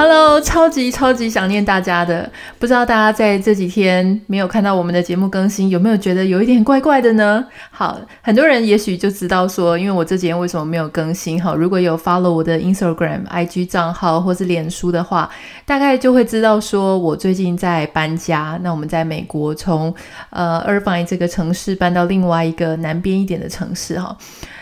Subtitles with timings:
[0.00, 2.30] Hello，超级超级想念大家的，
[2.60, 7.44] 不知道大家在这几天没有看到我们的节目更新，有没有觉得有一点怪怪的呢？
[7.72, 11.42] 好，很多人也许就知道说，因为我这几天为什么没有更新？
[11.42, 15.28] 好，如果有 follow 我的 Instagram、IG 账号或是脸书的话，
[15.66, 18.56] 大概就会知道说我最近在搬家。
[18.62, 19.92] 那我们在美国从
[20.30, 24.16] 呃 Irvine 这个城市搬到另外一个南边一点的城市哈。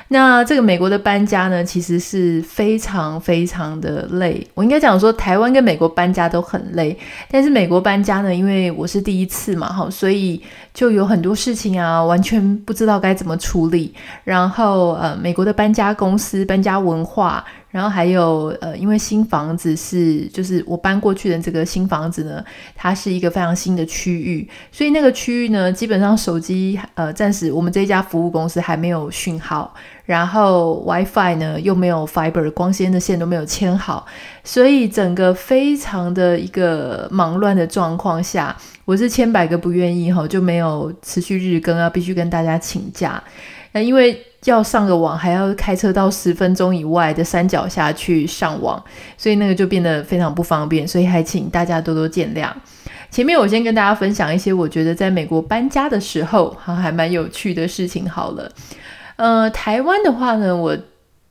[0.09, 4.47] 那这个美国的搬家呢，其实是非常非常的累。
[4.55, 6.97] 我应该讲说，台湾跟美国搬家都很累，
[7.31, 10.41] 但是美国搬家呢，因为我是第一次嘛，哈，所以
[10.73, 13.93] 就有很多事情啊，完全不知道该怎么处理。
[14.25, 17.45] 然后，呃，美国的搬家公司、搬家文化。
[17.77, 22.43] 然后还有呃，因为新房子是就是我搬过去的这个新房子呢，
[22.75, 29.75] 它是一个非常新的区域，所以那个区域呢，基本上手机呃，暂时我们这一家服务公司还没有讯号，
[30.07, 34.07] 然后 WiFi 呢又没有 Fiber 光纤的线都没有牵好，
[34.43, 43.23] 所以整个非常的一个忙乱的状况下，我是千百个不愿意哈，就没有持续日更啊，必须跟大家请假，
[43.77, 44.19] 那因为。
[44.45, 48.81] 要上个网，还要开车到十分钟以外的山脚下去上网，
[49.19, 52.49] 所以那个就变得非常不方便，所以还请大家多多见谅。
[53.11, 58.49] 前面我先跟大家分享一些我觉得在美国搬家的时候哈还蛮有趣的事情好了。
[59.17, 60.79] 呃，台湾的话呢，我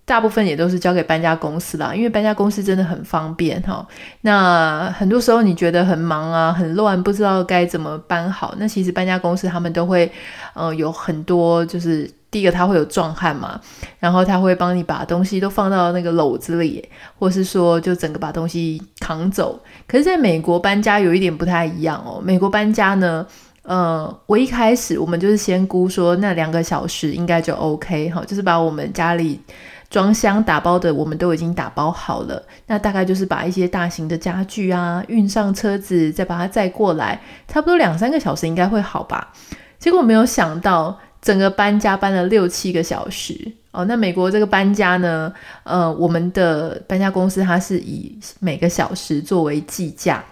[0.03, 3.87] 大部分也都是交给搬家公司啦，因为搬家公司真的很方便哈。
[4.21, 10.11] 那很多时候你觉得很忙啊、很乱，不知道该怎么搬好，那其实搬家公司他们都会
[10.53, 12.11] 呃有很多就是。
[12.35, 13.57] 第一个，他会有壮汉嘛，
[13.97, 16.85] 然后他会帮你把东西都放到那个篓子里，
[17.17, 19.57] 或是说就整个把东西扛走。
[19.87, 22.21] 可是，在美国搬家有一点不太一样哦。
[22.21, 23.25] 美国搬家呢，
[23.61, 29.39] 呃，我一开始我们就是先估说那两个小时应该就 OK 哈，就是把我们家里
[29.89, 39.31] 装箱打包的我们都已经打包好了，那大概就是把一些大型的家具啊运上车子，再把它载过来，差不多两三个小时应该会好吧。
[39.79, 40.99] 结果没有想到。
[41.25, 43.35] 整个搬家搬了六七个小时
[43.71, 50.23] 哦，那美国这个搬家呢，呃，我们的搬家公司它是以每个小时作为计价，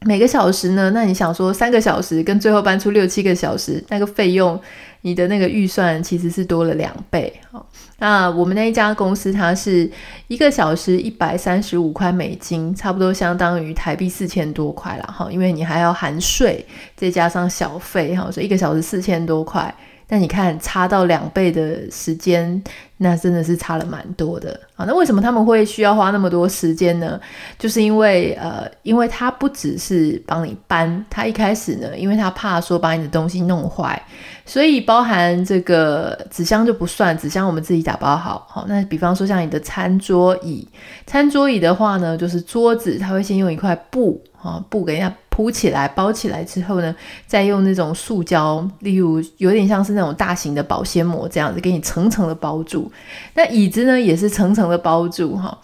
[0.00, 4.58] 每个小时呢，那你想说三个小时跟最后搬出六七个小时那个费用，
[5.02, 7.62] 你的那个预算其实是多了两倍哦。
[7.98, 9.88] 那我们那一家公司它是
[10.28, 16.64] 一个小时一百三十五块美金，差不多相当于台币四千多块了哈，因为你还要含税
[16.96, 19.72] 再加上小费哈，所以一个小时四千多块。
[20.06, 22.62] 但你看，差到两倍的时间，
[22.98, 24.84] 那真的是差了蛮多的啊。
[24.86, 27.18] 那为什么他们会需要花那么多时间呢？
[27.58, 34.00] 就是因为呃，因为他不只是帮你搬，他一开始呢，因为他怕说把你的东西弄坏，
[34.44, 38.46] 所以包含这个纸箱就不算，纸箱我们自己打包好。
[38.48, 40.68] 好，那比方说像你的餐桌椅，
[41.06, 45.12] 餐桌椅的话呢，就是桌子，他会先用一块布啊，布给人家。
[45.34, 46.94] 铺起来，包起来之后呢，
[47.26, 52.88] 再用那种塑胶，例如有点像是那种大型的保鲜膜这样子，给你层层的包住。
[53.34, 55.58] 那椅子呢，也是层层的包住哈。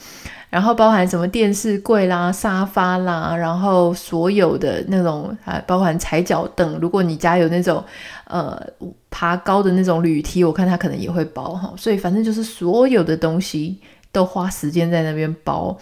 [0.49, 6.77] 然后包含什么电视柜啦、沙发啦，然后所有的那种啊，包含踩脚凳。
[6.81, 7.85] 如果你家有那种
[8.25, 8.61] 呃
[9.09, 11.73] 爬高的那种铝梯，我看它可能也会包哈。
[11.77, 13.79] 所以反正就是所有的东西。
[14.13, 15.77] 都花时间在那边包，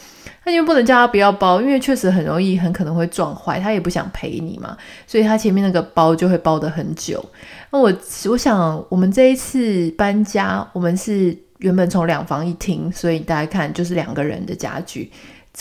[0.44, 7.24] 那因为不能叫他不要包，因为确实很容易，很可能会撞坏，他也不想赔你嘛，所以他前面那个包就会包得很久。
[7.70, 7.90] 那我
[8.28, 15.10] 我想，我们这一次搬家，我们是原本从两房一厅，所以大家看就是两个人的家具，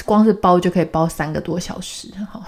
[0.03, 2.09] 光是包就可以包三个多小时。
[2.29, 2.43] 好，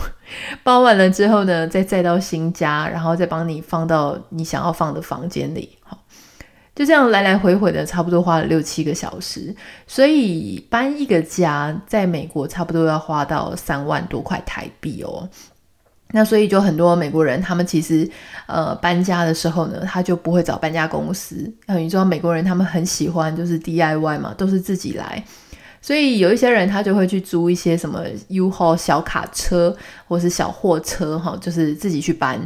[0.64, 5.78] 包完了之后呢，再载到新家，然后再帮你放到你想要放的房间里。
[5.82, 5.98] 好。
[6.80, 9.54] 就这样来来回回的，差不多花了六七个小时，
[9.86, 15.28] 所以搬一个家在美国差不多要花到三万多块台币哦。
[16.12, 18.10] 那所以就很多美国人，他们其实
[18.48, 21.54] 呃搬家的时候呢，他就不会找搬家公司。
[21.66, 25.22] 那你知道美国人他们很喜欢就是 DIY 嘛，都是自己来。
[25.82, 29.76] 所以有一些人他就会去租一些什么 U-Haul 小卡车
[30.08, 32.40] 或是小货车哈，就是自己去搬。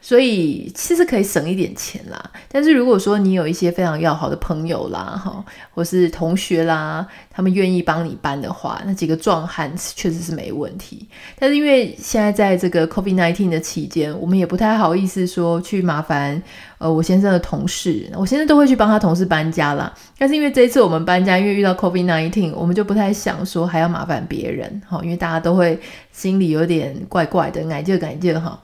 [0.00, 2.30] 所以其实可以省一点钱啦。
[2.48, 5.44] 但是如果说你有一些非常要好的朋友啦哈，
[5.74, 11.08] 或是同学啦，他们愿意帮你搬的话，那几个壮汉确实是没问题。
[11.36, 16.40] 但是因为现在在这个 COVID-19 的期间，我们也不太好意思说去麻烦
[16.78, 19.92] 呃，我先生的同事，我先生都会去帮他同事搬家啦。
[20.18, 25.80] 但是因为这一次我们搬家，因为遇到 COVID nineteen，我们就不太想说还要麻烦别人，哈，因为大家都会
[26.12, 28.60] 心里有点怪怪的，感觉感觉哈，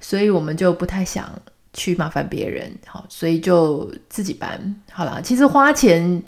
[0.00, 1.30] 所以我们就不太想
[1.72, 5.22] 去麻烦别人，好，所以就自己搬好了。
[5.22, 6.20] 其实花钱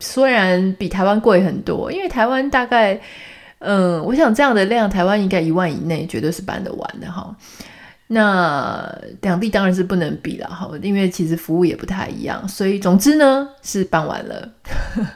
[0.00, 3.00] 虽然比台湾贵很多，因为台湾大概，
[3.60, 7.36] 嗯，我想这样的量，台湾应该一万以内绝对是搬得完的哈。
[8.12, 8.92] 那
[9.22, 14.48] 两地当然是不能比了哈，因为其实服务也不太一样，所以总之呢是搬完了。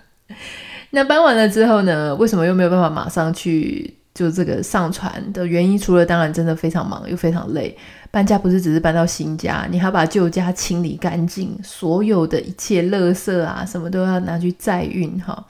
[0.91, 5.77] 那搬完了之后呢，为什么又没有办法马上去就这个上传的原因？
[5.77, 7.77] 除了当然真的非常忙又非常累，
[8.13, 15.45] 搬家不是只是搬到新家，你还要把旧家清理干净，所有的一切垃圾啊什么都要拿去再运哈，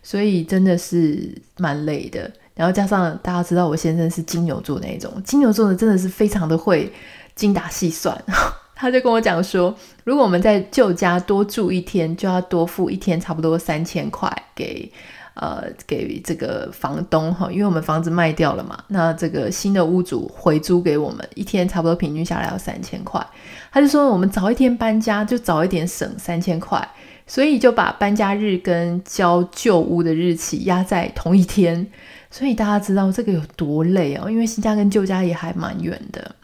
[0.00, 2.30] 所以真的是蛮累的。
[2.58, 6.92] 然后加上大家知道我先生是金牛座那一种，金牛座的真的是非常的会
[7.36, 8.20] 精打细算，
[8.74, 9.72] 他就跟我讲说，
[10.02, 14.90] 如果我们在旧家多住一天，就要多付一天差不多三千块给
[15.34, 23.24] 呃给这个房东哈，因为我们房子卖掉了嘛，那这个新的屋主回租给我们一天差不多平均下来要三千块，
[23.70, 26.88] 他就说我们早一天搬家就早一点省三千块，
[27.24, 31.86] 所以就把搬家日跟交旧屋的日期压在同一天。
[32.30, 36.34] 所以大家知道这个有多累哦，因为新家跟旧家也还蛮远的。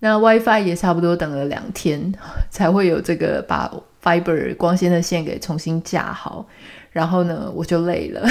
[0.00, 2.12] 那 WiFi 也差不多等了两天
[2.50, 3.68] 才会有这个把
[4.02, 6.46] Fiber 光纤的线给重新架好，
[6.92, 8.24] 然后呢我就累了，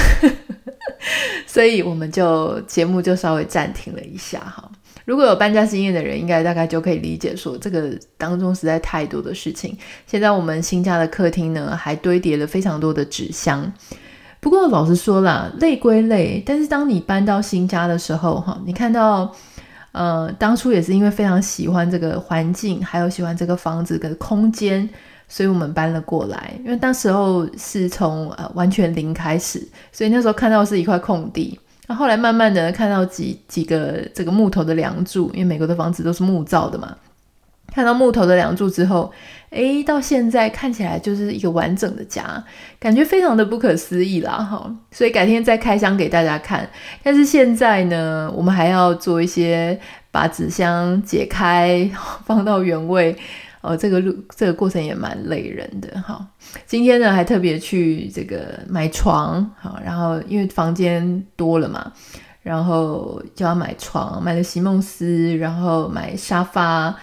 [1.45, 4.71] 所以我们就节目就稍微暂停了一下哈。
[5.03, 9.77] 如果有搬家经验的人，应该大概就可以理解说这个当中实在太多的事情。
[10.05, 13.71] 现在我们新家的客厅呢，还堆叠了非常多的纸箱。
[14.39, 19.33] 不过老实说啦，累归累，但是当你搬到新家的时候，哈，你看到，
[19.91, 24.87] 呃，当初也是因为非常喜欢这个环境，还有喜欢这个房子跟空间，
[25.27, 26.53] 所以我们搬了过来。
[26.63, 36.95] 因为当时候是从呃完全零开始，所以那时候看到是一块空地，那后来慢慢的看到几几个这个木头的梁柱，因为美国的房子都是木造的嘛。
[37.73, 39.11] 看到木头的梁柱之后，
[39.49, 42.43] 诶，到现在看起来就是一个完整的家，
[42.79, 44.69] 感觉非常的不可思议啦，哈！
[44.91, 46.69] 所以改天再开箱给大家看。
[47.01, 49.79] 但是现在呢，我们还要做一些
[50.11, 51.89] 把纸箱解开，
[52.25, 53.15] 放到原位，
[53.61, 56.27] 哦，这个路这个过程也蛮累人的，哈。
[56.65, 61.93] 今天呢，还特别去这个买床，好，然后因为房间多了嘛，
[62.43, 66.93] 然后就要买床，买了席梦思，然后买沙发。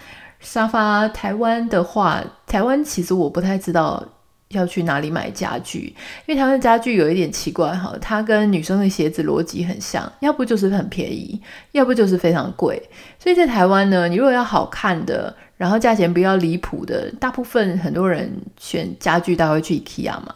[0.45, 4.01] 沙发，台湾的话，台湾其实我不太知道
[4.49, 5.93] 要去哪里买家具，
[6.27, 12.81] 因为台湾的家具有一点奇怪哈，它跟女生的鞋子逻辑很像，要不就是很便宜，要不就是非常贵。
[13.17, 20.35] 所以在台湾呢，你如果要好看的，然后价钱不要离谱的，大部分很多人选家具，都会去 IKEA 嘛。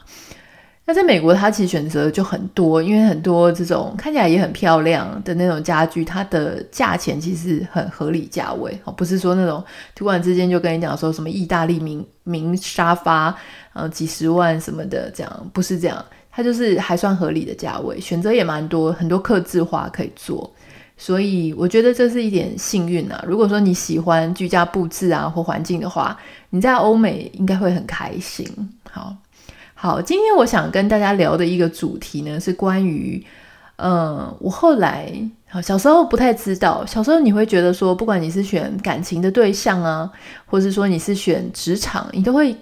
[0.90, 9.64] 那在美国，它其实选择就很多，因为很多这种看起来也很漂亮的那种家具，它的价钱其实很合理价位哦，不是说那种
[9.94, 13.36] 突然之间就跟你讲说什么意大利名名沙发，
[13.74, 20.52] 呃，几十万什么的，这样不是这样，它就是还算合理的价位，选择也蛮多，很多客制化可以做，
[20.98, 23.24] 所以我觉得这是一点幸运啊。
[23.28, 26.18] 如果说你喜欢居家布置啊或环境的话，
[26.50, 28.50] 你在欧美应该会很开心。
[28.90, 29.16] 好。
[29.82, 33.26] 好，今天我想跟大家聊的一个主题呢，是关于，
[33.78, 35.10] 嗯，我后来
[35.64, 40.12] 小时候不太知道，小时候你会觉得说，不管你是选感情的对象啊，
[40.46, 42.54] 或是说你是选职场，你都会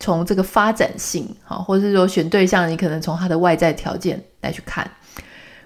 [0.00, 4.90] 从这个发展性，好，或是说选对象，你可能从他的外在条件来去看。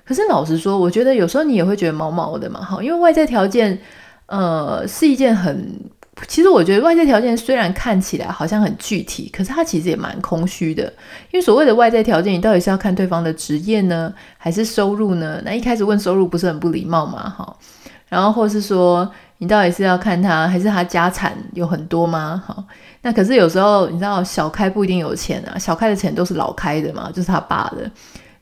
[0.04, 3.78] 可是老实说，我觉得有时候你也会觉得毛毛的嘛，哈，因为外在条件，
[4.26, 5.88] 呃，是一件很。
[6.28, 10.84] 其实我觉得外在条件虽然看起来好像很具体，可是它其实也蛮空虚的。
[11.30, 15.40] 因为所谓的外在条件，你到底是要看对方的职业呢，还是收入呢？
[15.44, 17.28] 那一开始问收入不是很不礼貌嘛？
[17.28, 17.56] 哈，
[18.08, 22.42] 然后或是说你到底是要看他，还是他家产有很多吗？
[22.46, 22.64] 哈，
[23.02, 27.90] 那可是有时候你知道小开不一定有钱啊，小开的钱都是老开的嘛，就是他爸的，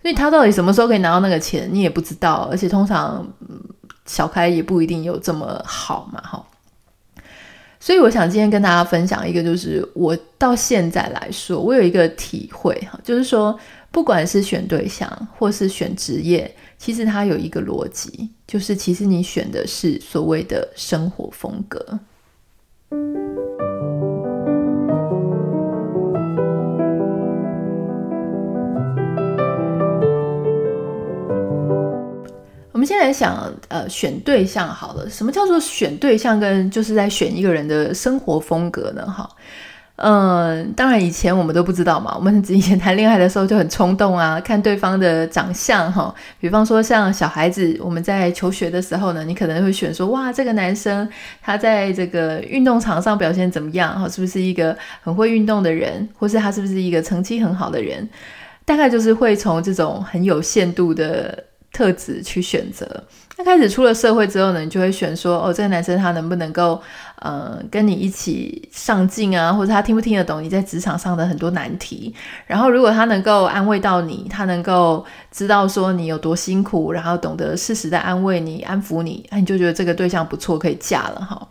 [0.03, 2.49] 所以他到底什么时候可以拿到那个钱，你也不知道。
[2.51, 3.27] 而且通常
[4.05, 6.45] 小开也不一定有这么好嘛，哈。
[7.81, 13.59] 所以我想今天跟大家分享一个，就是我到现在来说，我有一个体会哈，就是说，
[13.91, 22.01] 不管是选对象或是选职业，其实它有一个逻辑，就是其实你选的是所谓的生活风格。
[32.89, 35.09] 先来想，呃，选对象好了。
[35.11, 36.41] 什么叫做选对象？
[36.41, 39.05] 跟就是在选一个人的生活风格呢？
[39.07, 39.29] 哈。
[40.01, 42.15] 嗯，当然以前我们都不知道嘛。
[42.17, 46.15] 我们以前谈恋爱的时候就很冲动啊， 看对方的长相哈。
[46.41, 51.09] 比方说像小孩子，我们在求学的时候呢，你可能会选说，哇，这个男生
[51.43, 54.01] 他在这个运动场上表现怎么样？
[54.01, 58.09] 哈，是不是一个很会运动的人，或是他是不是一个成绩很好的人？
[58.65, 63.05] 大概就是会从这种很有限度的特质去选择。
[63.37, 66.83] 那开始出了社会之后呢，你就会选说，哦，这个男生他能不能够，
[67.21, 72.13] 呃，跟你一起上进啊，或者他听不听得懂你在职场上的很多难题。
[72.49, 81.49] 然后，如果他能够安慰到你，他能够知道说你有多辛苦，然后懂得适时的安慰你、安抚你，那你就觉得这个对象不错，可以嫁了哈。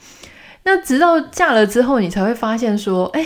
[0.64, 3.26] 那直到嫁了之后，你才会发现说，哎，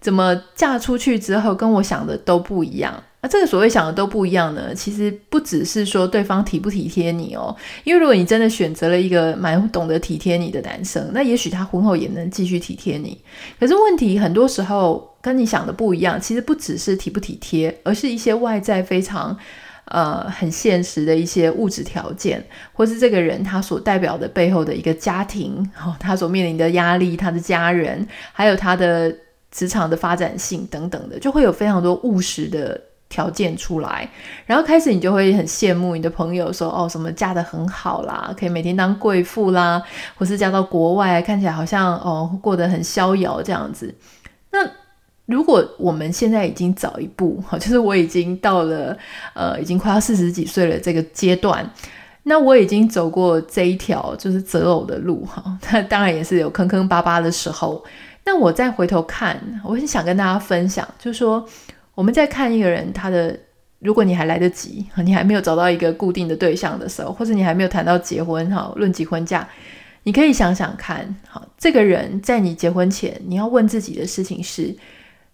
[0.00, 3.00] 怎么嫁出去之后跟我想的都不一样。
[3.24, 13.16] 那这个所谓想的都不一样呢，其实不只是说对方体不体贴你哦，因为如果你真的选择了一个蛮懂得体贴你的男生，那也许他婚后也能继续体贴你。
[13.60, 19.38] 可是问题很多时候跟你想的不一样，其实不只是体不体贴，而是一些外在非常
[19.84, 29.14] 呃很现实的一些物质条件，或是这个人他所代表的背后的一个家庭，哦，他所面临的压力，他的家人，还有他的
[29.52, 32.80] 职场的发展性等等的，就会有非常多务实的。
[33.12, 34.08] 条件出来，
[34.46, 39.82] 然后开始你就会很羡慕你的朋友说，哦，什么嫁得很好啦，可以每天当贵妇啦，
[40.16, 43.94] 或是嫁到国外，看起来好像哦过得很逍遥这样子。
[44.50, 44.66] 那
[45.26, 48.96] 如果我们现在已经早一步， 就是我已经到了
[49.34, 51.70] 呃已经快要四十几岁了这个阶段，
[52.22, 57.84] 那我已经走过这一条就是择偶的路哈，那当然也是有坑坑巴巴的时候。
[58.24, 61.46] 那我再回头看，我很想跟大家分享，就是说。
[61.94, 63.38] 我们在看一个人，他的，
[63.80, 69.46] 如果你还来得及，你还没有找到一个固定的对象的时候，或者你还没有谈到结婚，哈，论及婚嫁，
[70.04, 74.74] 你可以想想看，好，这个人在你结婚前，你要问自己的事情是，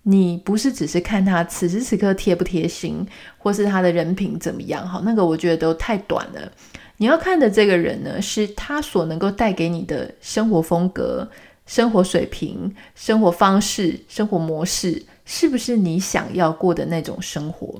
[0.02, 3.06] 你不是只是看他此时此刻贴不贴心，
[3.38, 6.52] 或是他的人品怎么样，哈，那个我觉得都太短了。
[6.96, 11.30] 你要看的这个人呢，是他所能够带给你的生活风格、
[11.66, 15.00] 生活水平、生活方式、生活模式。
[15.30, 17.78] 是不是你想要过的那种生活？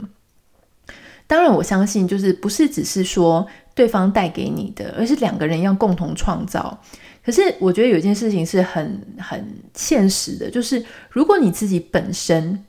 [1.26, 6.78] 当然，我相信就是不是只是说对方带给你的，而是两个人要共同创造。
[7.25, 12.62] 可是，我觉得有一件事情是很很现实的，就是如果你自己本身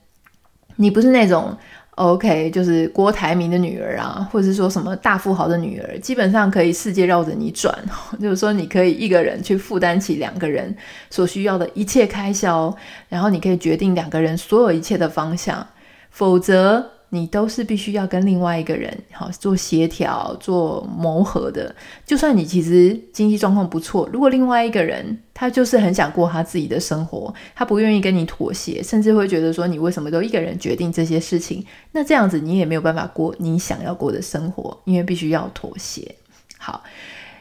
[0.76, 1.56] 你不是那种。
[2.00, 7.76] OK，就是郭台铭的女儿啊，或者是说什么大富豪的女儿，基本上可以世界绕着你转，
[8.18, 10.74] 就是说你可以一个人去负担起两个人
[11.10, 12.74] 所需要的一切开销，
[13.08, 15.66] 然后你可以决定两个人所有一切的方向，
[16.10, 16.99] 否则。
[17.12, 21.74] 你都是必须要跟另外一个人好做协调、做磨合的。
[22.06, 31.64] 就算你其实经济状况不错，如果另外一个人他就是很想过他自己的生活，他不愿意跟你妥协，甚至会觉得说你为什么都一个人决定这些事情？
[31.92, 36.14] 那这样子你也没有办法过你想要过的生活，因为必须要妥协。
[36.58, 36.84] 好，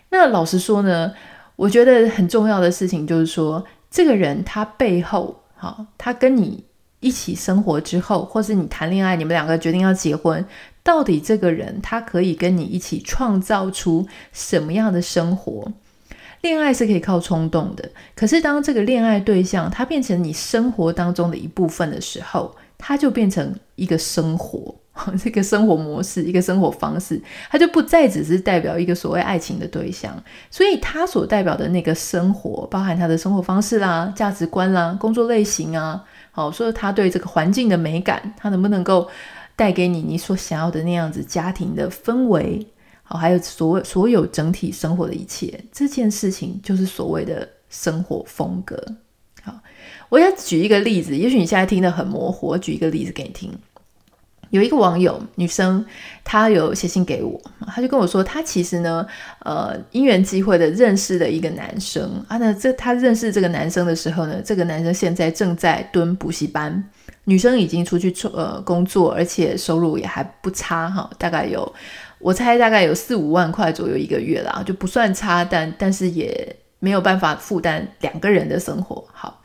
[0.09, 1.13] 那老实说呢，
[1.55, 6.63] 我觉得很重要的事情就是说，这个人他背后好，他跟你。
[6.99, 10.45] 一起生活之后，或是你谈恋爱，你们两个决定要结婚，
[10.83, 15.71] 到底这个人他可以跟你一起创造出什么样的生活？
[16.41, 24.73] 恋爱是可以靠冲动的，可是当这个恋爱对象他变成你生活当中的一部分的时候，他就变成一个生活，
[25.21, 36.03] 这个生活模式，一个生活方式，他就不再只是代表一个所谓爱情的对象，所以他所代表的那个生活，包含他的生活方式啦、价值观啦、工作类型啊。
[36.39, 39.09] 好，说他对这个环境的美感，他能不能够
[39.57, 42.65] 带给你你所想要的那样子家庭的氛围？
[43.03, 48.81] 好，还有所所有整体生活的一切，这件事情就是所谓的生活风格。
[49.41, 49.53] 好，
[50.07, 53.51] 我要举一个例子，也许你现在听得很模糊，我举一个例子给你听。
[54.49, 55.85] 有一个网友女生，
[56.23, 59.05] 她有写信给我，她就跟我说，她其实呢，
[59.45, 62.37] 呃，因缘际会的认识了一个男生啊。
[62.37, 66.83] 那这她认识这个男生的时候呢，这个男生现在正在蹲补习班，
[67.25, 71.71] 女生已经出去呃工作，而且收入也还不差哈，大概有
[72.17, 79.05] 我猜大概有四五万块左右一个月啦，就不算差，但但是也没有办法负担两个人的生活。
[79.13, 79.41] 好，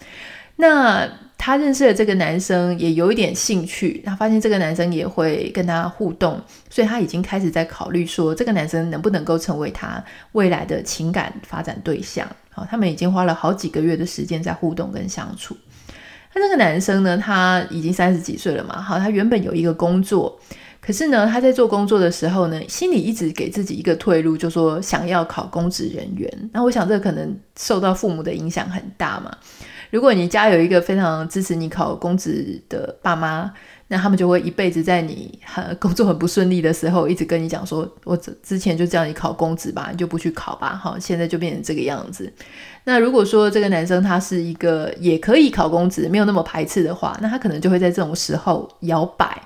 [0.57, 1.09] 那。
[1.37, 4.03] 他认识了这个男生，也有一点兴趣。
[4.07, 12.26] 他发现这个男生也会跟他互动，所以他已经开始在考虑说，这个男生能不能够成为他未来的情感发展对象。
[12.50, 15.55] 好，他们已经花了好几个月的时间在互动跟相处。
[16.33, 18.81] 那这个男生呢，他已经三十几岁了嘛。
[18.81, 20.41] 好，他原本有一个工作，
[20.81, 26.50] 可是呢，他在做工作的时候呢，心里一直给自己一个退路，就说想要考公职人员。
[26.53, 29.37] 那我想这可能受到父母的影响很大嘛。
[29.95, 33.49] 如果你家有一个非常支持你考公职的爸妈，
[33.87, 42.29] 那他们就会一辈子在你很工作很不顺利的时候，一直跟你讲说：“我之前就叫你考公职吧，你就不去考吧。”好，现在就变成这个样子。
[42.83, 49.41] 那如果说这个男生他是一个也可以考公职，没有那么排斥的话，那他可能就会在这种时候摇摆。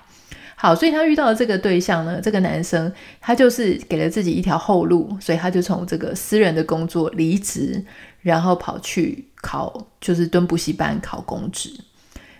[0.56, 2.90] 好，所以他遇到的这个对象呢，这个男生
[3.20, 7.84] 他就是给了自己一条后路，所以他就从这个私人的工作离职，
[8.22, 9.27] 然后跑去。
[9.40, 11.70] 考就是蹲补习班考公职，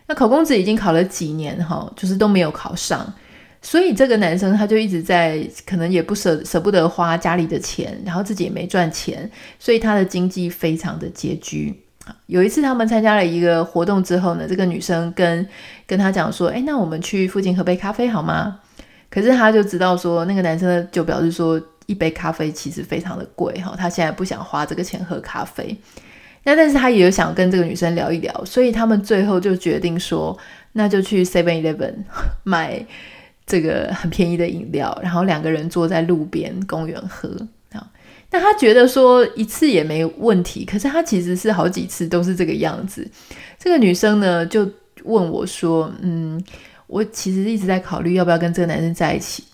[0.06, 3.12] 那考公职已经考了几年哈，就是都没有考上，
[3.62, 11.84] 所以这个男生他就一直在，可能也不舍舍不得花家里的钱，然后自己也没赚钱，所以他的经济非常的拮据。
[12.24, 15.46] 有一次他们参加了一个活动之后呢，这个女生跟
[15.86, 18.60] 跟他讲说：“哎，那我们去附近喝杯咖啡好吗？”
[19.10, 25.78] 可是他就知道说，那个男生就表示说，一杯咖啡其实非常的贵哈，他现在不想花这个钱喝咖啡。
[26.48, 30.34] 那但是他也有想跟这个女生聊一聊，所以他们最后就决定说，
[30.72, 31.92] 那就去 Seven Eleven
[32.42, 32.82] 买
[33.44, 37.28] 这个很便宜的饮料，然后两个人坐在路边公园喝
[37.72, 37.86] 啊。
[38.30, 43.06] 那他觉得说一次也没问题，可是他其实是好几次都是这个样子。
[43.58, 44.66] 这个女生呢就
[45.04, 46.42] 问我说：“嗯，
[46.86, 49.44] 我其实一直在考虑要不要跟这个男生在一起。”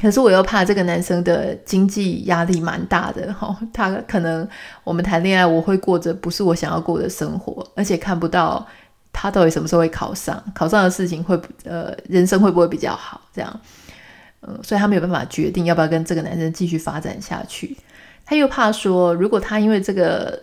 [0.00, 4.48] 可是我又怕这个男生的经济压力蛮大的哈，他可能
[4.84, 8.64] 我们谈恋爱，我会过着不是我想要过的生活，而且看不到
[9.12, 13.60] 他到底什么时候会考上，考上的事情会呃人生会不会比较好这样，
[14.42, 17.76] 嗯，所以他没有办法决定要不要跟这个男生继续发展下去。
[18.24, 20.40] 他又怕说，如果他因为这个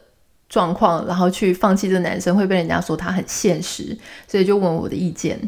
[0.49, 3.97] 状况，然后去放弃这个男生，会被人家说他很现实，
[4.27, 5.39] 所以就问我的意见。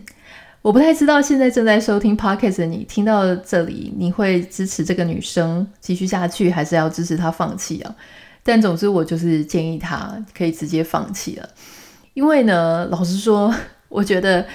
[0.67, 7.95] 我不太知道现在正在收听 Podcast 的你听到这里，你会支持这个女生继续下去，还是要支持她放弃啊？
[8.43, 11.49] 但总之，我就是建议她可以直接放弃了，
[12.15, 13.55] 因为呢，老实说，
[13.87, 14.45] 我觉得。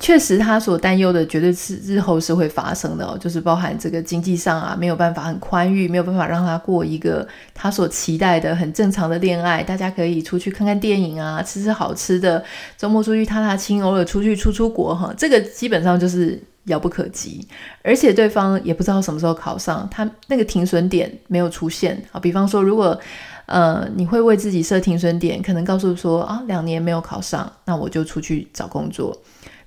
[0.00, 9.60] 确实，他所担忧的绝对是日后是会发生的哦，就是包含这个经济上啊，没有办法很宽裕，没有办法让他过一个他所期待的很正常的恋爱。
[9.60, 12.42] 大家可以出去看看电影啊，吃吃好吃的，
[12.76, 17.44] 周末出去踏踏青，偶尔出去出出国哈，这个基本上就是遥不可及。
[17.82, 22.20] 而且对方也不知道什么时候考上，他那个停损点没有出现啊。
[22.20, 22.98] 比方说，如果
[23.46, 29.20] 呃你会为自己设停损点，可能告诉说啊，两年没有考上，那我就出去找工作。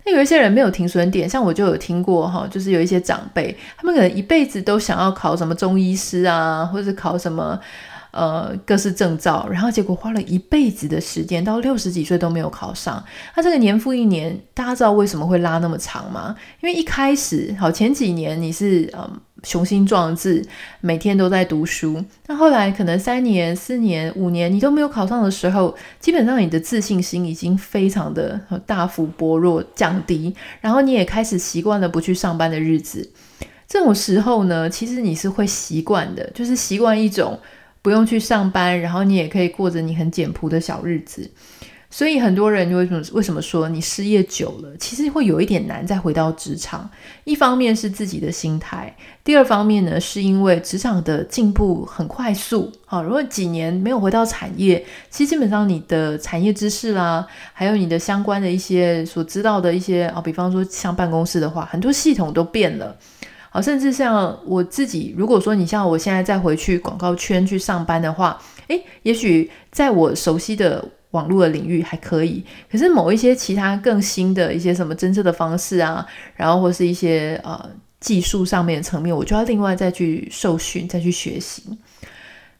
[0.05, 7.59] 那有一些人没有停损点，像我就有听过哈，就是有一些长辈，他们可能一辈子都想要考什么中医师啊，或者是考什么
[8.11, 13.03] 呃各式证照，然后结果花了一辈子的时间，到六十几岁都没有考上。
[13.33, 16.35] 他这个年复一年，大家知道为什么会拉那么长吗？
[16.61, 19.19] 因为一开始好前几年你是嗯。
[19.43, 20.45] 雄心壮志，
[20.81, 22.03] 每天都在读书。
[22.27, 30.35] 那后来可能三年、四年、五年，你都没有考上的时候，基本上你的自信心已经非常的大幅薄弱、降低。
[30.59, 33.09] 然后你也开始习惯了不去上班的日子。
[33.67, 37.39] 这种时候呢，其实你是会习惯的，就是习惯一种
[37.81, 41.31] 不用去上班，然后你也可以过着你很简朴的小日子。
[41.93, 46.89] 所以很多人为什么为什么说你失业久了，其实会有一点难再回到职场。
[47.25, 52.71] 一方面是自己的心态，第二方面呢，是因为职场的进步很快速。
[52.85, 62.95] 好，如果几年没有回到产业，其实基本上你的产业知识啦，还有你的相关的一些所知道的一些啊，比方说像办公室的话，很多系统都变了。
[63.49, 70.85] 好，甚至像我自己，如果说你像我现在再回去广告圈去上班的话，诶，也许在我熟悉的。
[71.11, 77.69] 网络的领域还可以，可是某一些其他更新的一些什么侦测的方式啊，然后或是一些呃
[77.99, 81.63] 技术上面的层面，我就要另外再去受训，再去学习。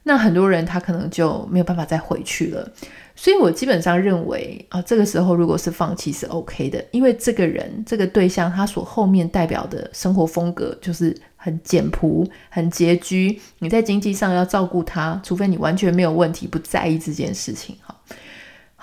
[0.04, 2.68] 那很多人他可能就没有办法再回去了，
[3.16, 17.96] 所以我基本上认为啊，这个时候如果是放弃是 OK 的，因为这个人这个对象他所后面代表的生活风格就是很简朴、很拮据，你在经济上要照顾他，除非你完全没有问题，不在意这件事情哈。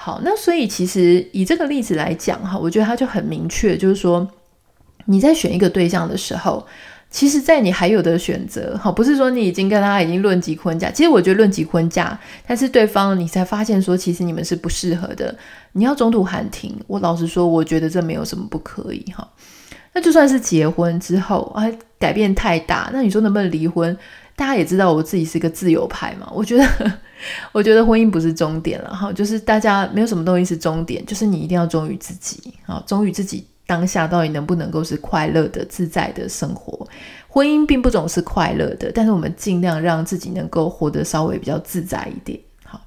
[0.00, 4.26] 好那所以其实以这个例子来讲哈，我觉得他就很明确，就是说
[5.06, 6.64] 你在选一个对象的时候，
[7.10, 15.36] 其实，在你还有的选择，哈，不是说你已经跟他已经论及婚嫁，其实我觉得论及婚嫁，但是对方你才发现说，其实你们是不适合的，
[15.72, 16.78] 你要中途喊停。
[16.86, 19.28] 我老实说，我觉得这没有什么不可以哈。
[19.92, 23.96] 那就算是结婚之后啊，改变太大，那你说能不能离婚？
[24.38, 26.92] 大家也知道我自己是个自由派嘛，我觉得，
[27.50, 36.86] 我觉得婚姻不是终点了哈，就是大家没有什么东西是终点，就是你一定要忠于自己啊，忠于自己当下到底能不能够是快乐的、自在的生活。
[37.26, 42.38] 婚姻并不总是快乐的，但是我们尽量让自己能够活得稍微比较自在一点。
[42.64, 42.80] 好，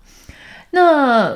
[0.69, 1.35] 那。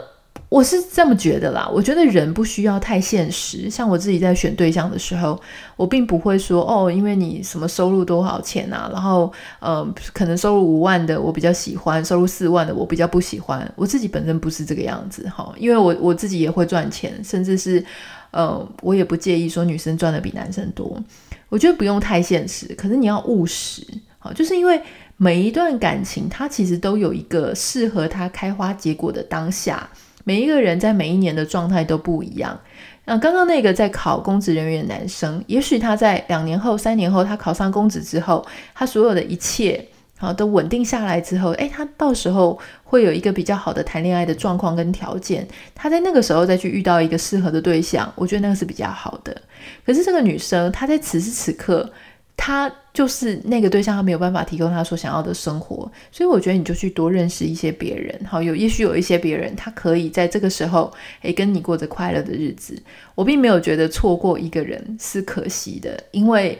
[0.55, 3.69] 我是这么觉得啦，我觉得人不需要太现实。
[3.69, 5.37] 像我自己在选对象的时候，
[5.75, 13.69] 我并不会说哦，因为你什么收入多少钱啊，然后呃，可能收入五万的我比较喜欢，收入四万的我比较不喜欢。
[13.75, 17.83] 我自己本身不是这个样子哈，因为我我自己也会赚钱，甚至是
[18.31, 20.97] 呃，我也不介意说女生赚的比男生多。
[21.49, 23.85] 我觉得不用太现实，可是你要务实，
[24.19, 24.81] 好，就是因为
[25.17, 29.89] 每一段感情它其实都有一个适合它开花结果的当下。
[30.25, 32.59] 每一个人在每一年的状态都不一样。
[33.05, 45.47] 那刚刚那个在考公职人员的男生，也许他在两年后、三年后，他考上公职之后，他所有的一切啊都稳定下来之后，诶，他到时候会有一个比较好的谈恋爱的状况跟条件。
[45.75, 49.39] 他在那个时候再去遇到一个适合的对象，我觉得那个是比较好的。
[49.85, 51.89] 可是这个女生，她在此时此刻。
[52.37, 62.77] 他就是那个对象，他没有办法提供他所想要的生活，所以我觉得你就去多认识一些别人，好，有也许有一些别人，他可以在这个时候，诶，跟你过着快乐的日子。
[63.15, 66.59] 我并没有觉得错过一个人是可惜的，因为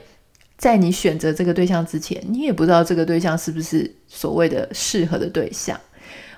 [0.58, 5.80] 在你选择这个对象之前，你也不知道这个对象是不是所谓的适合的对象。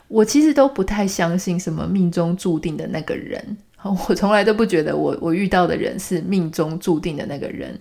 [0.07, 7.79] 我其实都不太相信什么命中注定的那个人，好我从来都不觉得我我遇到的人是命中注定的那个人。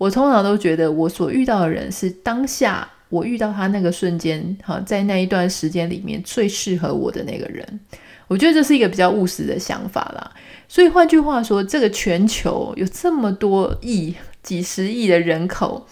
[0.00, 7.80] 我通常都觉得，我所遇到的人是当下我遇到他那个瞬间，哈，在那一段时间里面最适合我的那个人。
[8.26, 10.32] 我觉得这是一个比较务实的想法啦。
[10.66, 15.86] 所以换句话说，这个全球有这么多亿、几十亿的人口，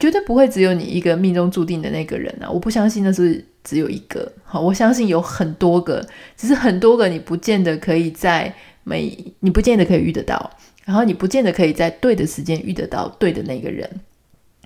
[0.00, 2.50] 绝对不会只有你一个命中注定的那个人啊！
[2.50, 6.04] 我不相信那是只有一个，好，我相信有很多个，
[6.36, 10.50] 只是很多个你不见得可以在每，你不见得可以遇得到。
[10.84, 13.88] 然后你不见得可以在对的时间遇得到对的那个人，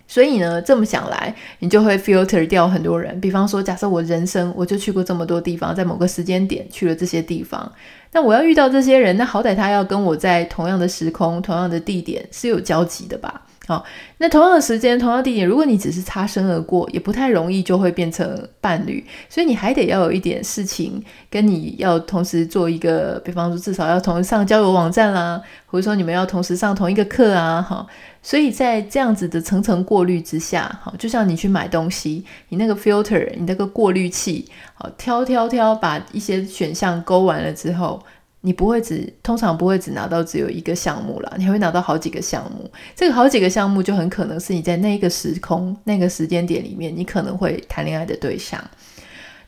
[0.06, 3.20] 所以呢，这么想来，你就会 filter 掉很多人。
[3.20, 7.70] 比方说，假设我人生我就去过这么多地方，在某个时间点去了这些地方，
[8.12, 13.42] 那我要遇到这些人，那好歹他要跟我在同样的时空、同样的地点是有交集的吧？
[13.68, 13.84] 好，
[14.16, 19.04] 那同样的时间、同样地点，如果你只是擦身而过，也不太容易就会变成伴侣。
[19.28, 27.86] 所以你还得要有一点事情跟你要同时做一个，比方说至少要同时上交友网站啦，或者说你们要同时上同一个课啊，哈。
[28.22, 38.02] 所以在这样子的层层过滤之下，哈，就像你去买东西，你那个 filter，你那个过滤器，好，挑挑挑，把一些选项勾完了之后。
[38.40, 42.70] 你不会只，通常不会只拿到只有一个项目啦，你还会拿到好几个项目。
[42.94, 48.62] 这个好几个项目就很可能是你在那一个时空、那个时间点里面，你可能会谈恋爱的对象。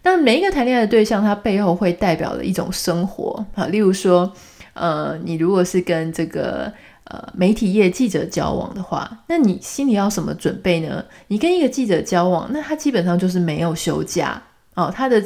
[0.03, 3.67] 那每一个谈恋爱的对象，它背后会代表了一种生活啊。
[3.67, 4.33] 例如说，
[4.73, 6.73] 呃，你如果是跟这个
[7.05, 11.05] 呃媒体业记者交往的话，那你心里要什么准备呢？
[11.29, 14.43] 你跟一个记者交往，那他基本上就是没有休假
[14.75, 15.23] 哦，他的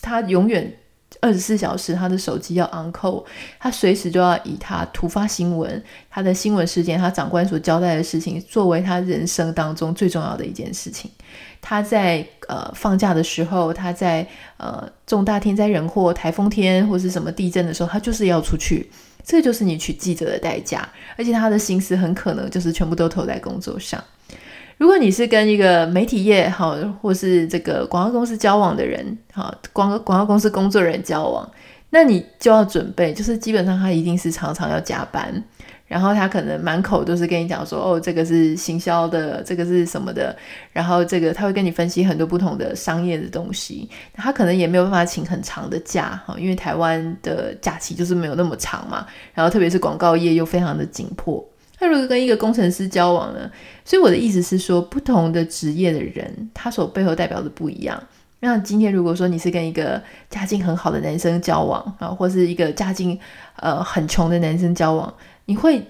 [0.00, 0.72] 他永远。
[1.20, 3.24] 二十四小时，他的手机要 on call，
[3.58, 11.10] 他随时就要以他突发新闻、他的新闻事件、他长官所交代的事情，作为他人生当中最重要的一件事情。
[11.60, 14.26] 他在呃放假的时候，他在
[14.58, 18.90] 呃重大天灾人祸、台风天或是什么地震的时候，他就是要出去。
[19.24, 24.02] 这就是你娶记者的代价，而且他的心思很可能就是全部都投在工作上。
[24.78, 31.50] 如果你是跟一个媒体业好，或是这个广告公司交往的人，好，广广告公司工作人员交往，
[31.90, 35.42] 那你就要准备，就是基本上他一定是常常要加班，
[35.88, 40.36] 然后他可能满口都是跟你讲说，哦，这个是行销的，这个是什么的，
[40.72, 51.44] 然后这个他会跟你分析很多不同的商业的东西，他可能也没有办法请很长的假，哈，因为台湾的假期就是没有那么长嘛，然后特别是广告业又非常的紧迫。
[51.80, 53.50] 那如果跟一个工程师交往呢？
[53.84, 58.02] 所以我的意思是说，不同的职业的人，他所背后代表的不一样。
[58.40, 63.18] 那今天如果说你是跟一个家境很好的男生交往啊，或是一个家境
[63.56, 65.12] 呃很穷的男生交往，
[65.46, 65.82] 你会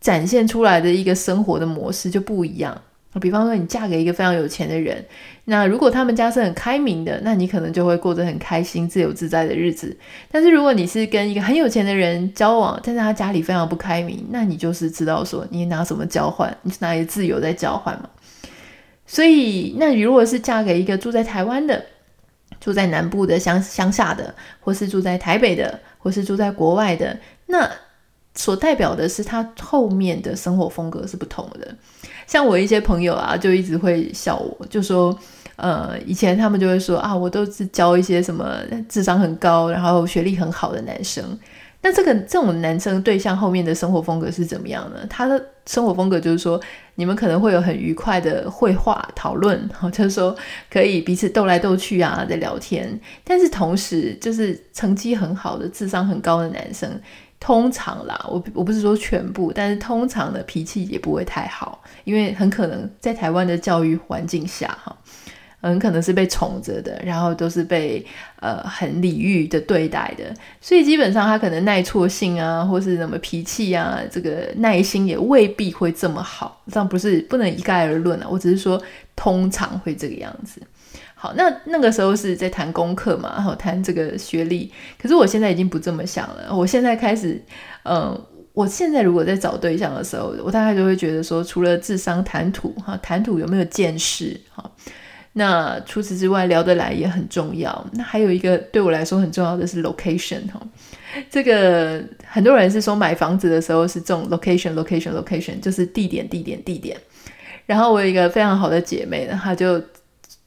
[0.00, 2.80] 展现出来的一个生活的模式就不一样。
[3.20, 5.04] 比方说，你嫁给一个非常有钱的人，
[5.44, 9.94] 那如果他们家是很开明的，那你可能就会过着很开心、自由自在的日子。
[10.30, 16.56] 但是如果你是跟一个很有钱的人交往，但是他家里非常不开明，那你就是知道说，你拿什么交换？
[16.62, 18.08] 你是拿你自由在交换嘛？
[19.06, 21.84] 所以，那你如果是嫁给一个住在台湾的、
[22.60, 27.70] 住在南部的乡乡下的，或是住在台北的，或是住在国外的，那
[28.34, 31.74] 所代表的是他后面的生活风格是不同的。
[32.26, 35.16] 像我一些朋友啊，就一直会笑我，就说，
[35.56, 41.38] 呃，以前他们就会说啊，我都是交一些什么智商很高，然后学历很好的男生。
[41.84, 45.04] 那这个这种男生对象后面的生活风格是怎么样呢？
[45.10, 46.58] 他的生活风格就是说，
[46.94, 50.34] 你们可能会有很愉快的绘画讨论， 就是说
[50.70, 52.98] 可以彼此斗来斗去啊，在聊天。
[53.24, 56.88] 但是同时，就是成绩很好的、智商很高的男生，
[57.42, 64.96] 通常啦，我我不是说全部，但是通常的脾气也不会太好，因为很可能在台湾的教育环境下，哈。
[65.64, 68.04] 很可能是被宠着的，然后都是被
[68.40, 70.24] 呃很礼遇的对待的，
[70.60, 76.60] 所以基本上他可能耐挫性啊，或是什么脾气啊，这个耐心也未必会这么好。
[76.66, 78.82] 这样不是不能一概而论啊，我只是说
[79.14, 80.60] 通常会这个样子。
[81.22, 84.68] 好，那那个时候是在谈功课嘛，然后谈这个学历。
[85.00, 87.40] 可是我现在已经不这么想了，我现在开始，
[87.84, 88.20] 嗯、
[88.52, 94.68] 我现在如果在找对象的时候，我大概就会觉得说，除了智商谈吐哈，谈吐有没有见识哈。
[95.34, 97.86] 那除此之外，聊得来也很重要。
[97.92, 100.60] 那还有一个对我来说很重要的是 location 哈，
[101.30, 106.96] 这个很多人是说买房子的时候是这种 location location location，就是地点地点地点。
[107.64, 109.80] 然后我有一个非常好的姐妹，她就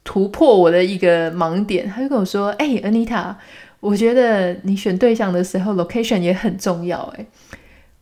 [0.06, 3.34] 突破我的一个盲点，他就跟我说：“哎，Anita，
[3.80, 7.26] 我觉得你选对象的时候 location 也很重要。”哎，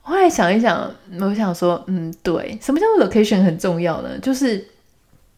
[0.02, 0.88] 后来想一想，
[1.20, 4.16] 我想说，嗯，对，什么叫做 location 很重要呢？
[4.20, 4.64] 就是。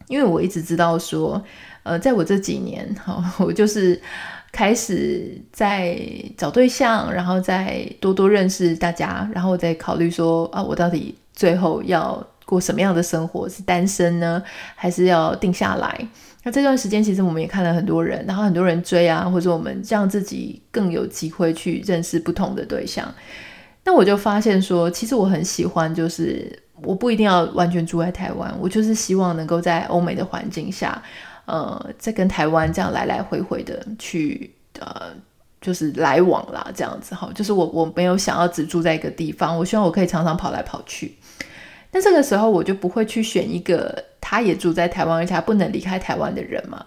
[0.09, 1.43] 因为我一直知道说，
[1.83, 4.01] 呃，在我这几年，哈，我就是
[4.53, 5.99] 开始在
[6.37, 13.49] 找对象，然后再多多认识大家，然后再考虑说，啊，我到底最后要过什么样的生活？
[13.49, 14.41] 是单身呢，
[14.75, 16.07] 还是要定下来？
[16.47, 23.13] 那这段时间其实我们也看了很多人，然后很多人追啊，或者我们让自己更有机会去认识不同的对象。
[23.83, 26.63] 那我就发现说，其实我很喜欢，就是。
[26.83, 31.01] 我不一定要完全住在台湾，我就是希望能够在欧美的环境下，
[31.45, 35.11] 呃，再跟台湾这样来来回回的去，呃，
[35.59, 41.15] 就是来往啦，这样子哈，就是我我没有想要只住在一个地方，我希望我可以常常跑来跑去。
[41.91, 46.85] 那这个时候我就不会去选一个他也住在台湾，而且他不能离开台湾的人嘛，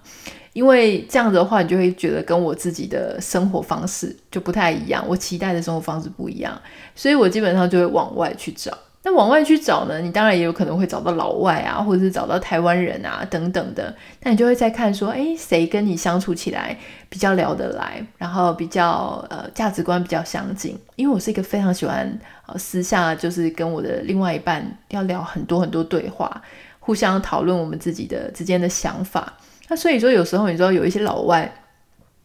[0.53, 6.61] 因为这样的话，你就会觉得跟我自己的生活方式就不太一样，我期待的生活方式不一样，
[6.95, 8.77] 所以我基本上就会往外去找。
[9.03, 9.99] 那往外去找呢？
[10.03, 13.97] 你当然也有可能会找到老外啊，或者是找到台湾人啊等等的。
[14.23, 16.77] 那你就会再看说，诶，谁跟你相处起来
[17.09, 20.79] 比较聊得来，然后比较呃价值观比较相近。
[20.97, 22.15] 因为我是一个非常喜欢
[22.47, 26.43] 呃私下就是跟我的另外一半要聊很多很多对话，
[26.91, 29.33] 互相讨论我们自己的之间的想法。
[29.69, 31.49] 那所以说有时候你知道有一些老外。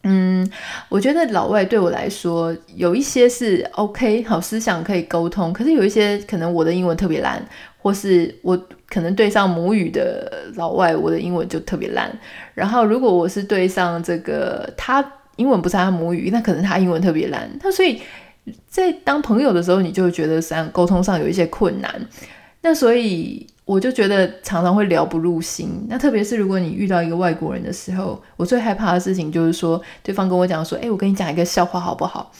[0.02, 0.48] 嗯，
[0.88, 7.40] 我觉得老外对我来说有一些是 OK，好，思想可以沟通，可是有一些可能我的英文特别烂，
[7.78, 12.10] 或是我可能对上母语的老外，我的英文就特别烂。
[12.54, 15.04] 然后如果我是对上这个他
[15.36, 17.48] 英文不是他母语，那可能他英文特别烂。
[17.62, 18.02] 那所以
[18.68, 22.08] 在当朋友的时候，你就觉得上沟通上有一些困难。
[22.62, 23.46] 那所以。
[23.66, 32.30] 我就觉得常常会聊不入心，那特别是如果你遇到一个外国人的时候，我最害怕的事情就是说，对方跟我讲说，诶，我跟你讲一个笑话好不好？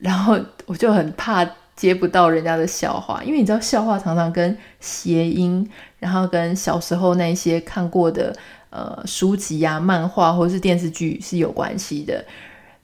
[0.00, 1.44] 然后我就很怕
[1.74, 8.32] 接不到人家的笑话，因为你知道笑话常常跟谐音，然后跟小时候那些看过的
[8.70, 12.24] 呃书籍啊、漫画或是电视剧是有关系的。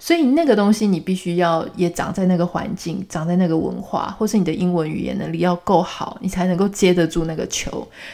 [0.00, 7.70] 所以那个东西你必须要也长在那个环境，长在那个文化，或是你的英文语言能力要够好，你才能够接得住那个球。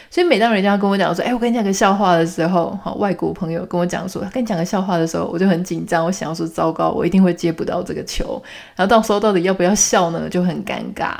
[0.09, 8.41] 所以每当人家跟我讲说：“哎，我跟你讲个笑话”的时候，好，外国朋友跟我讲说：“跟你讲个笑话”的时候，我就很紧张，我想要说：“糟糕，我一定会接不到这个球。”
[8.75, 10.27] 然后到时候到底要不要笑呢？
[10.27, 11.13] 就很尴尬。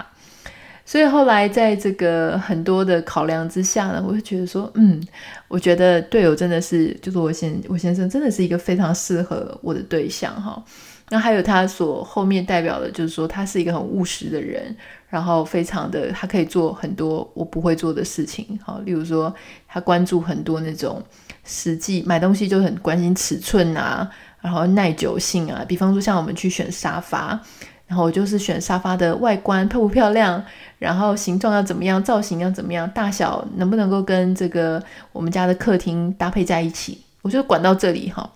[0.88, 5.02] 所以后来在这个很多的考量之下呢，我就觉得说，嗯，
[5.48, 10.64] 我觉得队友真的是，就是我先我先生真的是一个非常适合我的对象哈。
[11.10, 14.76] 那还有他所后面代表的，就是说他是一个很务实的人，
[15.10, 19.34] 然后非常的他可以做很多我不会做的事情，好，例如说
[19.68, 21.02] 他关注很多那种
[21.44, 24.08] 实际买东西就很关心尺寸啊，
[24.40, 27.42] 然后耐久性啊，比方说像我们去选沙发。
[27.88, 30.44] 然后我就是选沙发的外观漂不漂亮，
[30.80, 38.28] 然后形状要怎么样，造型要怎么样，大小能不能够跟这个我们家的客厅搭配在一起，我就管到这里哈。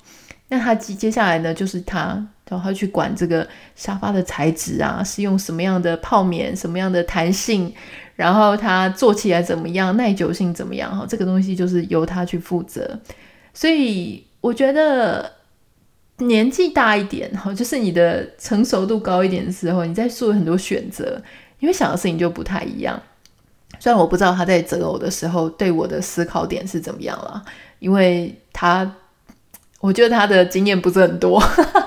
[0.50, 7.74] 那他接接下来呢，就是他，然后他去管这个沙发的材质啊，是用什么样的泡棉，什么样的弹性，
[8.16, 13.00] 然后它坐起来怎么样，耐久性怎么样哈，这个东西就是由他去负责。
[13.54, 15.39] 所以我觉得。
[16.20, 21.22] 年纪大一点，哈，就是你的成熟度高一点的时候，你在做很多选择，
[21.60, 23.02] 你会想的事情就不太一样。
[23.80, 27.42] 虽然我不知道他在择偶的时候对我的思考点是怎么样了，
[27.80, 28.90] 因为他，
[29.80, 31.42] 我觉得他的经验不是很多，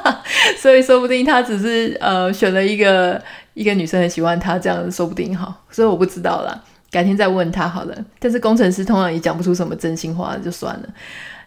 [0.59, 3.21] 所以说不定他只是呃选了一个
[3.53, 7.95] 一个女生很喜欢他这样，说不定哈，所以我不知道啦，改天再问他好了。
[8.18, 10.88] 但是工程师通常也讲不出什么真心话，就算了。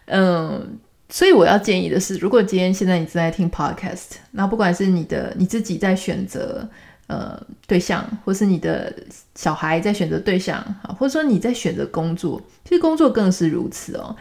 [0.04, 6.68] 嗯，所以我要建议的是，如果今天现在你正在听 podcast，那不管是你的你自己在选择
[7.06, 8.92] 呃对象，或是你的
[9.34, 14.16] 小孩在选择对象，啊，或者说你在选择工作，其实工作更是如此哦。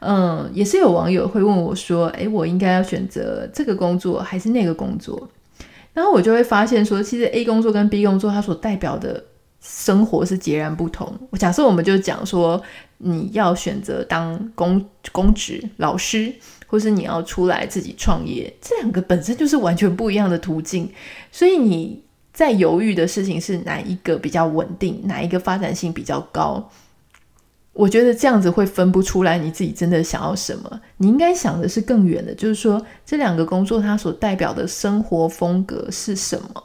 [0.00, 5.28] 嗯，也是有网友会问我说：“诶，我应该要选择这个工作还是那个工作？”
[5.92, 9.22] 然后我就会发现说，其实 A 工作跟 B 工作它所代表的
[9.60, 11.14] 生活是截然不同。
[11.28, 12.62] 我假设我们就讲说，
[13.02, 16.32] 你要选择当公公职老师，
[16.66, 20.90] 或是你要出来自己创业，这两个本身就是完全不一样的途径。
[21.32, 26.70] 所以你在犹豫的事情是哪一个比较稳定，哪一个发展性比较高？
[27.72, 30.80] 我觉得这样子会分不出来你自己真的想要什么。
[30.98, 36.64] 你应该想的是更远的，就是说这两个工作它所代表的生活风格是什么。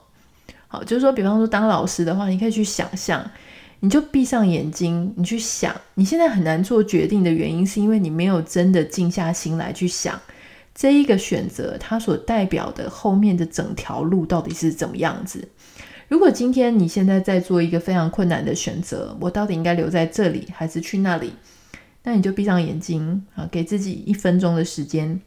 [0.68, 3.24] 好，就是说，比方说当老师的话，你可以去想象，
[3.82, 10.20] 你就闭上眼睛，你去想，你现在很难做决定的原因，是因为你没有真的静下心来去想
[10.74, 15.48] 这一个选择它所代表的后面的整条路到底是怎么样子。
[16.08, 21.34] 如果今天你现在在做一个非常困难的选择，我到底应该留在这里还是去那里？
[22.04, 25.20] 那你就闭上眼睛啊，给自己一分钟的时间，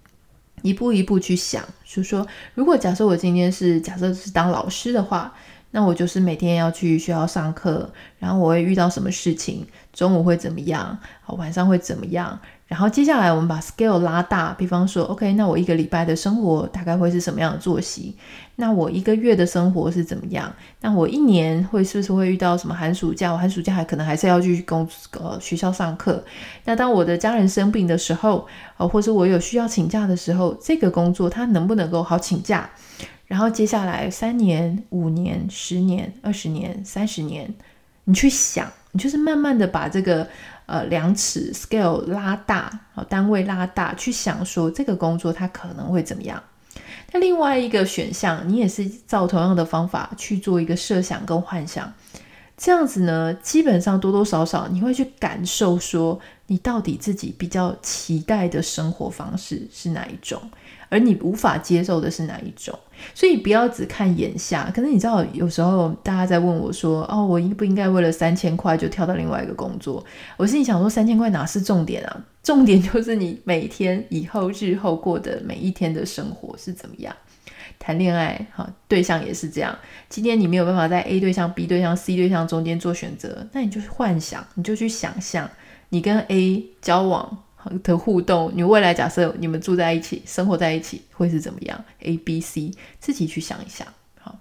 [0.63, 5.35] 一步一步去想，就说，如果假设我今天是假设是当老师的话，
[5.71, 12.39] 那我就是每天要去学校上课，然后我会遇到什么事情，中午会怎么样，晚上会怎么样？
[12.67, 18.15] 然后接下来我们把 scale 拉大，比方说，OK，那我一个礼拜的生活大概会是什么样的作息？
[18.57, 20.53] 那我一个月的生活是怎么样？
[20.83, 23.33] 那我一年会是不是会遇到什么寒暑假？
[23.33, 24.87] 我寒暑假还可能还是要去公
[25.19, 26.23] 呃学校上课。
[26.67, 32.69] 那当我的家人生病的时候，呃，或是我有需要请假的时候，这个工作它能不能够好请假？
[33.29, 37.55] 然后接下来三年、五年、十年、二十年、三十年，
[38.03, 40.29] 你去想，你就是慢慢的把这个。
[40.69, 46.43] 呃，量尺 scale 拉大，好，单位拉大，去想说这个工作它可能会怎么样。
[47.11, 51.91] 那另外一个选项，你也是照同样的方法去做一个设想跟幻想，
[52.55, 60.39] 这样子呢，基本上多多少少你会去感受说，你到底自己比较期待的生活方式是哪一种。
[60.89, 62.79] 而你无法接受的是哪一种？
[63.15, 64.71] 所以不要只看眼下。
[64.75, 70.05] 可是你知道，有时候大家在问我说：“哦，我应不应该为了三千块就跳到另外一个工作？”
[70.37, 72.25] 我心里想说，三千块哪是重点啊？
[72.43, 77.15] 重点就是你每天以后、日后过的每一天的生活是怎么样。
[77.79, 79.77] 谈恋爱，哈，对象也是这样。
[80.09, 85.49] 今天你没有办法在 A 对象、B 对象、C 对象中间做选择，那你就幻想，你就去想象，
[85.91, 87.45] 你跟 A 交往。
[87.83, 93.87] 的互动，你未来假设你们住在一起，生活在一起会是怎么样？A、B、C，自己去想一想。
[94.21, 94.39] 好，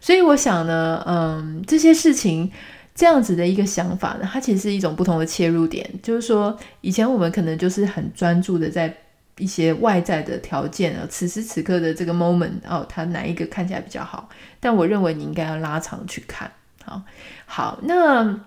[0.00, 2.50] 所以我想呢，嗯，这些事情
[2.94, 5.88] 这样子的一个想法呢，它其实是一种不同的切入点。
[6.02, 8.94] 就是说，以前我们可能就是很专注的在
[9.38, 14.28] 一些外在的条件啊，此时此刻的这个 moment 哦，它哪一个看起来比较好？
[14.60, 16.50] 但我认为你应该要拉长去看。
[16.84, 17.02] 好，
[17.46, 18.40] 好，那。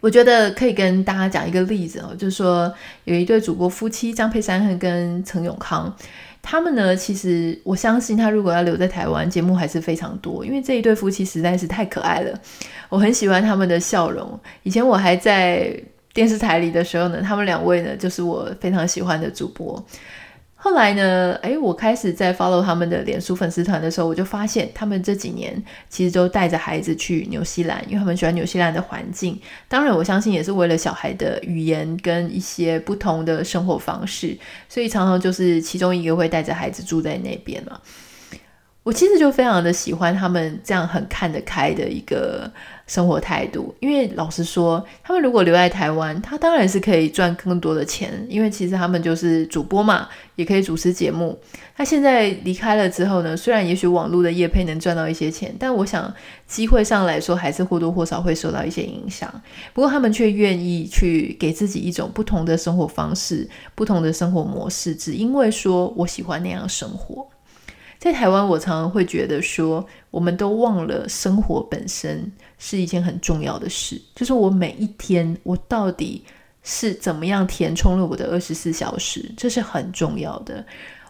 [0.00, 2.72] 我觉得可以跟大家讲一个例子哦，就是说
[3.04, 5.94] 有一对主播夫妻张佩珊跟陈永康，
[6.42, 12.40] 他们呢，其实我相信他如果要留在台湾，节目还是非常多，因为这一对夫妻实在是太可爱了，
[12.88, 14.38] 我很喜欢他们的笑容。
[14.62, 15.70] 以前我还在
[16.12, 19.84] 电视台里的时候呢，他们两位呢，就是我非常喜欢的主播。
[20.62, 29.40] 后来呢，诶，我开始在 follow 他们的脸书粉丝团的时候，我就发现他们这几年其实都带着孩子去纽西兰，因为他们喜欢纽西兰的环境。
[29.68, 34.36] 当然，我相信也是为了小孩的语言跟一些不同的生活方式，
[34.68, 37.80] 所以常常就是其中一个会带着孩子住在那边嘛。
[38.82, 42.50] 我其实就非常的喜欢他们这样很看得开的一个
[42.90, 51.38] 生活态度，因为老实说，他们如果留在台湾，他当然是可以赚更多的钱，因为其实他们就是主播嘛，也可以主持节目。
[51.76, 56.12] 他现在离开了之后呢，虽然也许网络的业配能赚到一些钱，但我想
[56.48, 59.32] 机会上来说，还是或多或少会受到一些影响。
[59.72, 67.24] 不过他们却愿意去给自己一种不同的生活方式、不同的生活模式，只因为说我喜欢那样生活。
[68.00, 74.00] 在台湾，我常常会觉得说，我们都忘了生活本身是一件很重要的事。
[74.14, 76.22] 就是我每一天，我到底
[76.62, 80.64] 是怎么样填充了我的二十四小时，这是很重要的。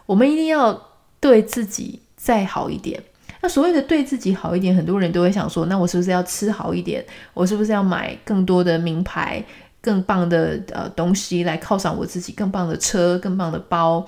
[0.07, 0.81] 我们一定要
[1.19, 2.99] 对自己再好一点。
[3.43, 7.05] 那所谓的对自己好一点，很多人都会想说，那我是不是要吃好一点？
[7.33, 9.43] 我是不是要买更多的名牌、
[9.81, 12.31] 更棒的呃东西来犒赏我自己？
[12.33, 14.05] 更棒的车、更棒的包？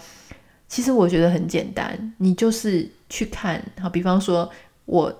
[0.68, 3.64] 其实我觉得很简单，你就是去看。
[3.82, 4.50] 好，比方说
[4.86, 5.12] 我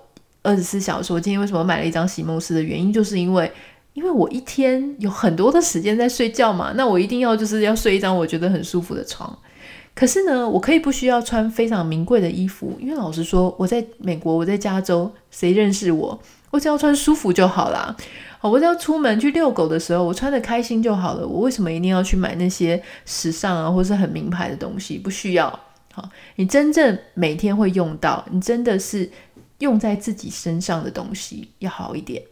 [0.44, 3.50] 二十四小时，我今天为什么买了一张席梦思的原因，就是因为
[3.94, 9.36] 因为我一天有很多的时间在睡觉嘛，那我一定要就是要睡一张我觉得很舒服的床。
[9.94, 16.20] 可是呢，我可以不需要穿非常名贵的衣服，因为老实说，我在美国，我在加州，谁认识我？
[16.50, 17.96] 我只要穿舒服就好啦。
[18.38, 21.26] 好，我只要出门去遛狗的时候，我穿得开心就好了。
[21.26, 24.98] 我为什么一定要去买那些时尚啊，或是很名牌的东西？
[24.98, 25.48] 不需要。
[25.92, 29.08] 好，你真正每天会用到，你真的是
[29.58, 32.22] 用在自己身上的东西要好一点。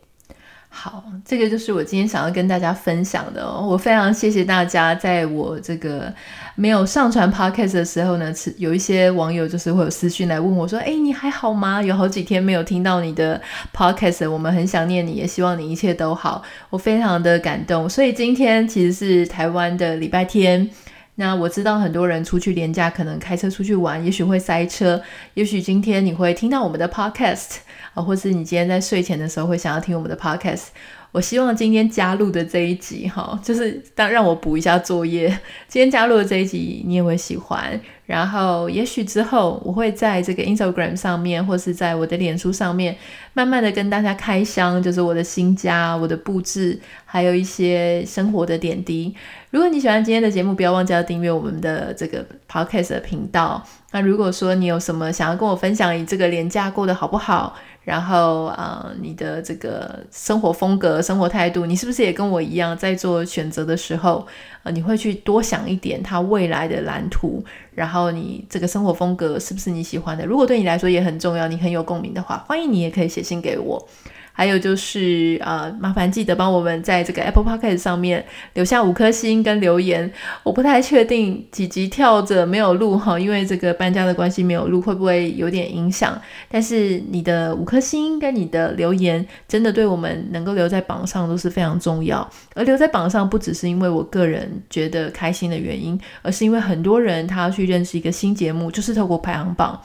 [0.75, 3.63] 好，这个就是我今天想要跟大家分享的哦。
[3.69, 6.11] 我非常谢谢大家，在我这个
[6.55, 11.83] 没有上传 podcast 的时候呢，有一些网友就是会有私讯来问我说：“诶，你还好吗？
[11.83, 13.39] 有好几天没有听到你的
[13.75, 17.87] podcast，我们很想念你，也希望你一切都好。”我非常的感动。
[17.87, 20.71] 所以今天其实是台湾的礼拜天。
[21.17, 25.01] 那我知道很多人出去连假，可能开车出去玩，也许会塞车。
[25.35, 27.57] 也许今天你会听到我们的 podcast
[27.93, 30.69] 啊，或是你今天在睡前的时候会想要听我们的 podcast。
[31.13, 35.29] 我希望今天加入的这一集，哈，就是当让我补一下作业。
[35.69, 37.79] 今天加入的这一集，你也会喜欢。
[38.07, 42.97] 然后，也许之后我会在这个 Instagram 上面，或是在我的脸书上面，
[43.35, 49.15] 慢慢的跟大家开箱，就是我的新家、我的布置，还有一些生活的点滴。
[49.53, 53.63] 如果你喜欢今天的节目，不要忘记要订阅我们的这个 Podcast 的频道。
[53.91, 57.55] 那如果说你有什么想要跟我分享，你这个连假过得好不好？
[57.85, 64.27] 然后啊、你的这个生活风格、生活态度，你是不是也跟我一样，在做选择的时候，
[64.63, 67.45] 呃，你会去多想一点他未来的蓝图？
[67.75, 70.25] 然后你这个生活风格是不是你喜欢的？
[70.25, 73.87] 如果对你来说也很重要，你很有共鸣的话，欢迎你也可以写信给我。
[74.33, 78.25] 还有就是，呃，麻烦记得帮我们在这个 Apple Podcast 上面
[78.55, 80.11] 留下五颗星跟留言。
[80.43, 86.21] 我不太确定几集跳着没有录哈，因为这个搬家的关系没有录，会不会有点影响？
[86.49, 92.29] 但是你的五颗星跟你的留言，真的对我们能够留在榜上都是非常重要。
[92.55, 99.81] 而留在榜上不只是因为我个人觉得开心的原因，而是因为很多人他要去认识一个新节目，就是透过排行榜。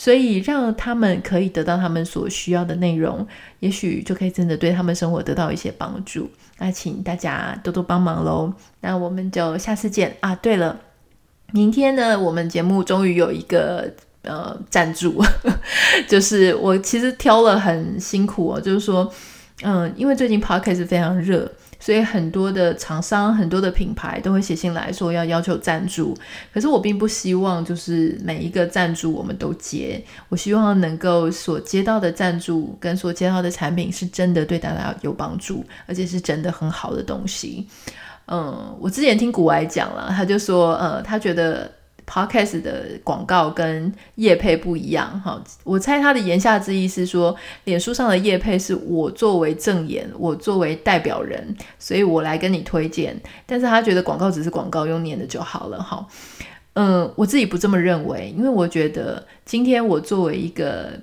[0.00, 3.26] 所以让他们可以得到他们所需要的内容，
[3.58, 6.30] 也许就可以真的对他们生活得到一些帮助。
[6.58, 8.54] 那请大家多多帮忙喽。
[8.80, 10.36] 那我们就下次见啊！
[10.36, 10.78] 对了，
[11.50, 13.92] 明天呢，我们节目终于有一个
[14.22, 15.20] 呃赞助，
[16.06, 19.12] 就是我其实挑了很辛苦哦，就是说，
[19.64, 21.50] 嗯，因为最近 Podcast 非常热。
[21.80, 26.16] 所以很多的厂商、很多的品牌都会写信来说要要求赞助，
[26.52, 37.66] 可是我并不希望就是每一个赞助我们都接，我希望能够所接到的赞助跟所接到的产品是真的对大家有帮助，而且是真的很好的东西。
[38.26, 41.77] 嗯，我之前听古埃讲了，他就说，呃，他觉得。
[42.08, 53.14] Podcast 的广告跟叶配不一样，哈，我猜他的言下之意是说，脸书上的叶配是我作为证言，我作为代表人，所以我来跟你推荐。
[53.44, 56.06] 但是他觉得广告只是广告，用念的就好了，哈，
[56.72, 60.98] 嗯，我自己不这么认为，因为我觉得今天我作为一个。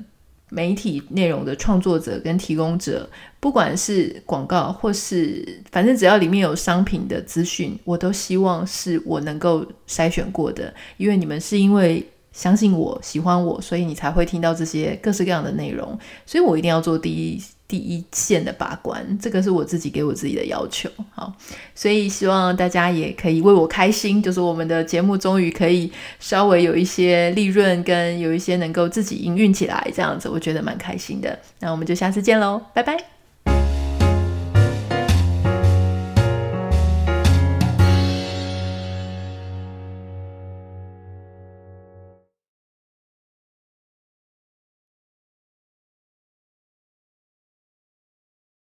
[0.55, 3.09] 媒体内容的创作者跟提供者，
[3.41, 17.41] 不管是广告或是反正只要里面有商品的资讯，我都希望是我能够筛选过的，因为你们是因为相信我、喜欢我，所以你才会听到这些各式各样的内容，所以我一定要做第一。
[17.67, 20.89] 第一线的把关，这个是我自己给我自己的要求。
[21.13, 21.33] 好，
[21.73, 31.37] 所以希望大家也可以为我开心，就是我们的节目终于可以稍微有一些利润，跟有一些能够自己营运起来，这样子我觉得蛮开心的。
[31.59, 33.14] 那我们就下次见喽，拜拜。